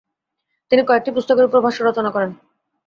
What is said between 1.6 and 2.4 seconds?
ভাষ্য রচনা করেন।